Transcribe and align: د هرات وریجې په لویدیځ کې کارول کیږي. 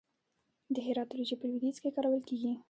د 0.73 0.75
هرات 0.85 1.09
وریجې 1.11 1.35
په 1.39 1.45
لویدیځ 1.49 1.77
کې 1.81 1.89
کارول 1.95 2.23
کیږي. 2.29 2.51